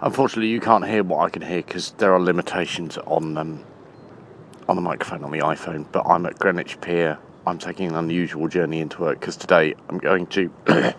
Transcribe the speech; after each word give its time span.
Unfortunately, 0.00 0.48
you 0.48 0.60
can't 0.60 0.86
hear 0.86 1.02
what 1.02 1.24
I 1.24 1.28
can 1.28 1.42
hear 1.42 1.62
because 1.62 1.90
there 1.92 2.12
are 2.14 2.20
limitations 2.20 2.98
on 2.98 3.36
um, 3.36 3.64
on 4.68 4.76
the 4.76 4.82
microphone 4.82 5.24
on 5.24 5.32
the 5.32 5.40
iPhone. 5.40 5.86
But 5.90 6.06
I'm 6.06 6.24
at 6.26 6.38
Greenwich 6.38 6.80
Pier. 6.80 7.18
I'm 7.46 7.58
taking 7.58 7.88
an 7.88 7.96
unusual 7.96 8.46
journey 8.46 8.80
into 8.80 9.00
work 9.00 9.18
because 9.18 9.36
today 9.36 9.74
I'm 9.88 9.98
going 9.98 10.26
to. 10.28 10.52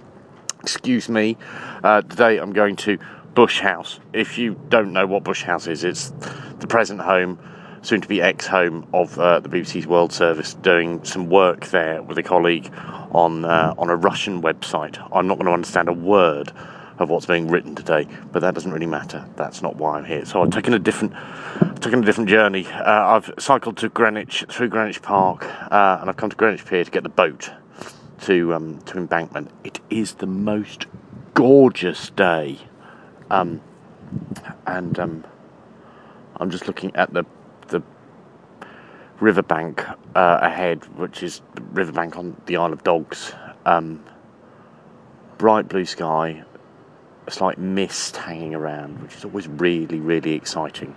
excuse 0.62 1.08
me. 1.08 1.38
Uh, 1.82 2.02
today 2.02 2.38
I'm 2.38 2.52
going 2.52 2.76
to 2.78 2.98
Bush 3.36 3.62
House. 3.62 4.02
If 4.12 4.38
you 4.38 4.60
don't 4.68 4.92
know 4.92 5.08
what 5.08 5.24
Bush 5.24 5.44
House 5.44 5.68
is, 5.68 5.86
it's 5.86 6.12
the 6.60 6.68
present 6.68 7.00
home, 7.00 7.40
soon 7.82 8.02
to 8.02 8.08
be 8.08 8.22
ex 8.22 8.46
home 8.48 8.86
of 8.94 9.18
uh, 9.18 9.40
the 9.40 9.48
BBC's 9.48 9.88
World 9.88 10.12
Service, 10.12 10.56
doing 10.56 11.06
some 11.06 11.30
work 11.30 11.68
there 11.68 12.02
with 12.04 12.18
a 12.18 12.24
colleague 12.24 12.70
on 13.12 13.46
uh, 13.46 13.74
on 13.78 13.90
a 13.90 13.96
Russian 13.96 14.42
website. 14.42 14.98
I'm 15.14 15.28
not 15.28 15.36
going 15.36 15.46
to 15.46 15.54
understand 15.54 15.88
a 15.88 15.94
word 15.94 16.52
of 17.00 17.10
what's 17.10 17.26
being 17.26 17.48
written 17.48 17.76
today, 17.76 18.08
but 18.32 18.42
that 18.42 18.54
doesn't 18.54 18.72
really 18.72 18.86
matter. 18.86 19.26
That's 19.36 19.62
not 19.62 19.78
why 19.78 19.98
I'm 19.98 20.06
here. 20.06 20.26
So 20.26 20.44
I've 20.44 20.52
taken 20.52 20.74
a 20.74 20.80
different, 20.80 21.14
taken 21.82 22.04
a 22.04 22.06
different 22.06 22.30
journey. 22.30 22.68
Uh, 22.68 23.16
I've 23.16 23.32
cycled 23.40 23.78
to 23.78 23.90
Greenwich 23.90 24.46
through 24.50 24.68
Greenwich 24.68 25.02
Park, 25.02 25.46
uh, 25.46 25.98
and 26.02 26.10
I've 26.10 26.18
come 26.18 26.30
to 26.30 26.36
Greenwich 26.36 26.66
Pier 26.66 26.84
to 26.84 26.92
get 26.92 27.04
the 27.04 27.10
boat 27.10 27.52
to 28.22 28.54
um, 28.54 28.80
to 28.82 28.98
Embankment. 28.98 29.50
It 29.64 29.80
is 29.90 30.16
the 30.16 30.28
most 30.28 30.88
gorgeous 31.34 32.10
day, 32.10 32.60
um, 33.30 33.62
and 34.68 35.00
um, 35.00 35.24
I'm 36.36 36.50
just 36.50 36.68
looking 36.68 36.94
at 36.96 37.14
the 37.14 37.24
the 37.70 37.82
riverbank 39.22 39.86
uh, 40.16 40.40
ahead, 40.42 40.86
which 40.98 41.24
is 41.24 41.42
the 41.56 41.62
riverbank 41.62 42.18
on 42.18 42.36
the 42.46 42.58
Isle 42.58 42.74
of 42.74 42.84
Dogs. 42.84 43.34
Um, 43.66 44.04
bright 45.38 45.70
blue 45.70 45.86
sky, 45.86 46.44
a 47.30 47.32
slight 47.32 47.60
mist 47.60 48.18
hanging 48.18 48.56
around, 48.56 49.02
which 49.02 49.16
is 49.16 49.24
always 49.24 49.48
really, 49.48 50.00
really 50.00 50.34
exciting, 50.34 50.96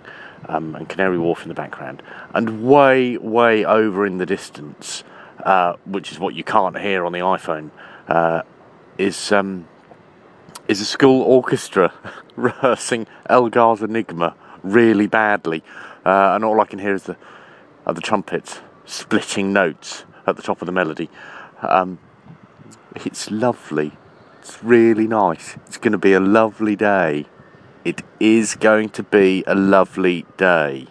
um, 0.49 0.75
and 0.75 0.89
Canary 0.89 1.19
Wharf 1.19 1.43
in 1.43 1.47
the 1.47 1.53
background. 1.53 2.01
And 2.33 2.67
way, 2.67 3.17
way 3.17 3.63
over 3.63 4.05
in 4.05 4.17
the 4.17 4.25
distance, 4.25 5.03
uh, 5.45 5.73
which 5.85 6.11
is 6.11 6.19
what 6.19 6.33
you 6.33 6.43
can't 6.43 6.77
hear 6.77 7.05
on 7.05 7.11
the 7.11 7.19
iPhone, 7.19 7.69
uh, 8.07 8.41
is 8.97 9.31
um, 9.31 9.67
is 10.67 10.81
a 10.81 10.85
school 10.85 11.21
orchestra 11.21 11.93
rehearsing 12.35 13.05
Elgar's 13.29 13.83
Enigma 13.83 14.35
really 14.63 15.07
badly, 15.07 15.63
uh, 16.05 16.33
and 16.33 16.43
all 16.43 16.59
I 16.61 16.65
can 16.65 16.79
hear 16.79 16.95
is 16.95 17.03
the 17.03 17.15
the 17.85 18.01
trumpets 18.01 18.61
splitting 18.85 19.53
notes 19.53 20.05
at 20.25 20.35
the 20.35 20.41
top 20.41 20.61
of 20.61 20.65
the 20.65 20.71
melody. 20.71 21.09
Um, 21.61 21.99
it's 22.95 23.29
lovely. 23.29 23.91
It's 24.43 24.61
really 24.61 25.07
nice. 25.07 25.55
It's 25.67 25.77
going 25.77 25.93
to 25.93 25.97
be 25.97 26.11
a 26.11 26.19
lovely 26.19 26.75
day. 26.75 27.27
It 27.85 28.01
is 28.19 28.55
going 28.55 28.89
to 28.89 29.01
be 29.01 29.41
a 29.47 29.55
lovely 29.55 30.25
day. 30.35 30.87